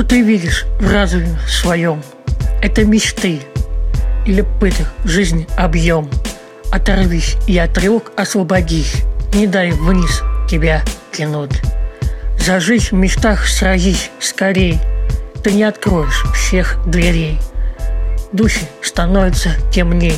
что 0.00 0.08
ты 0.08 0.22
видишь 0.22 0.64
в 0.78 0.90
разуме 0.90 1.38
своем? 1.46 2.02
Это 2.62 2.86
мечты 2.86 3.40
или 4.24 4.42
пыток 4.58 4.86
жизни 5.04 5.46
объем. 5.58 6.08
Оторвись 6.72 7.36
и 7.46 7.58
от 7.58 7.74
тревог 7.74 8.10
освободись, 8.16 9.02
не 9.34 9.46
дай 9.46 9.72
вниз 9.72 10.22
тебя 10.48 10.82
тянуть. 11.12 11.60
Зажись 12.38 12.92
в 12.92 12.94
мечтах, 12.94 13.46
сразись 13.46 14.10
скорей, 14.20 14.78
ты 15.44 15.52
не 15.52 15.64
откроешь 15.64 16.24
всех 16.34 16.78
дверей. 16.86 17.38
Духи 18.32 18.66
становятся 18.80 19.50
темней, 19.70 20.16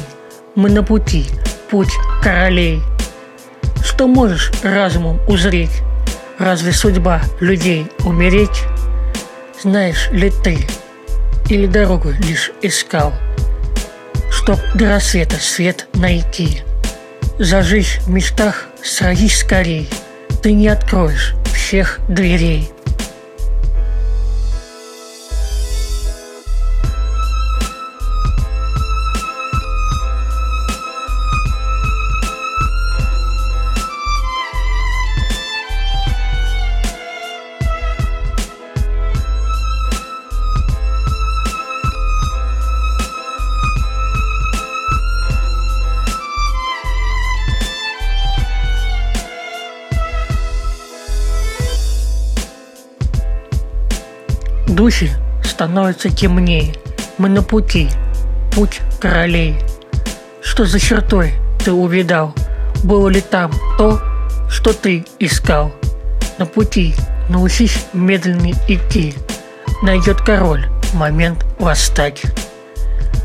мы 0.54 0.70
на 0.70 0.84
пути, 0.84 1.26
путь 1.72 1.92
королей. 2.22 2.80
Что 3.84 4.06
можешь 4.06 4.52
разумом 4.62 5.18
узреть? 5.26 5.82
Разве 6.38 6.70
судьба 6.70 7.20
людей 7.40 7.88
умереть? 8.04 8.62
Знаешь 9.62 10.10
ли 10.10 10.32
ты, 10.42 10.66
или 11.48 11.66
дорогу 11.66 12.10
лишь 12.10 12.50
искал, 12.62 13.12
Чтоб 14.28 14.58
до 14.74 14.88
рассвета 14.88 15.36
свет 15.36 15.86
найти? 15.94 16.62
Зажись 17.38 17.98
в 17.98 18.10
мечтах, 18.10 18.66
сразись 18.82 19.38
скорей, 19.38 19.88
Ты 20.42 20.52
не 20.52 20.66
откроешь 20.66 21.34
всех 21.54 22.00
дверей. 22.08 22.72
Духи 54.72 55.10
становятся 55.44 56.08
темнее, 56.08 56.74
мы 57.18 57.28
на 57.28 57.42
пути, 57.42 57.90
путь 58.52 58.80
королей. 59.00 59.58
Что 60.42 60.64
за 60.64 60.80
чертой 60.80 61.34
ты 61.62 61.72
увидал? 61.72 62.34
Было 62.82 63.08
ли 63.08 63.20
там 63.20 63.52
то, 63.76 64.00
что 64.48 64.72
ты 64.72 65.04
искал? 65.18 65.72
На 66.38 66.46
пути 66.46 66.94
научись 67.28 67.84
медленно 67.92 68.52
идти, 68.66 69.14
найдет 69.82 70.22
король 70.22 70.64
момент 70.94 71.44
восстать. 71.58 72.22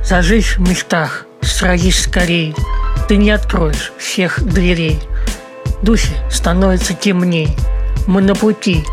Зажись 0.03 0.57
в 0.57 0.59
мечтах, 0.59 1.27
сразись 1.39 2.03
скорей, 2.03 2.55
ты 3.07 3.15
не 3.15 3.31
откроешь 3.31 3.93
всех 3.97 4.43
дверей. 4.43 4.99
Духи 5.81 6.13
становятся 6.29 6.93
темней, 6.93 7.55
мы 8.05 8.21
на 8.21 8.35
пути, 8.35 8.83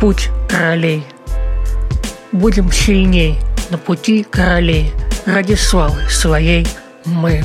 путь 0.00 0.30
королей. 0.48 1.04
Будем 2.32 2.70
сильней 2.70 3.38
на 3.70 3.78
пути 3.78 4.22
королей, 4.22 4.92
ради 5.24 5.54
славы 5.54 6.08
своей 6.10 6.66
мы 7.04 7.42